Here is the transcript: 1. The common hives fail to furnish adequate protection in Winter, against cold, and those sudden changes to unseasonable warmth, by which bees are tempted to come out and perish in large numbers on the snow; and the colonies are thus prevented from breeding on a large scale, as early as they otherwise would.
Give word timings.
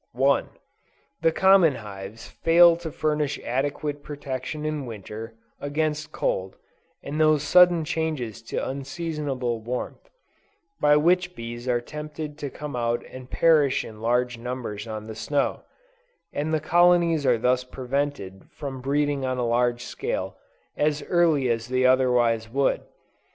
1. 0.13 0.49
The 1.21 1.31
common 1.31 1.75
hives 1.75 2.27
fail 2.27 2.75
to 2.77 2.89
furnish 2.91 3.39
adequate 3.45 4.01
protection 4.01 4.65
in 4.65 4.87
Winter, 4.87 5.35
against 5.59 6.11
cold, 6.11 6.55
and 7.03 7.21
those 7.21 7.43
sudden 7.43 7.85
changes 7.85 8.41
to 8.41 8.67
unseasonable 8.67 9.59
warmth, 9.61 10.09
by 10.79 10.97
which 10.97 11.35
bees 11.35 11.67
are 11.67 11.79
tempted 11.79 12.39
to 12.39 12.49
come 12.49 12.75
out 12.75 13.05
and 13.11 13.29
perish 13.29 13.85
in 13.85 14.01
large 14.01 14.39
numbers 14.39 14.87
on 14.87 15.05
the 15.05 15.13
snow; 15.13 15.61
and 16.33 16.51
the 16.51 16.59
colonies 16.59 17.23
are 17.23 17.37
thus 17.37 17.63
prevented 17.63 18.45
from 18.49 18.81
breeding 18.81 19.23
on 19.23 19.37
a 19.37 19.45
large 19.45 19.83
scale, 19.83 20.35
as 20.75 21.03
early 21.09 21.47
as 21.47 21.67
they 21.67 21.85
otherwise 21.85 22.49
would. 22.49 22.81